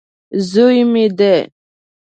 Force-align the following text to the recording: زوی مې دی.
زوی 0.49 0.79
مې 0.91 1.05
دی. 1.17 1.37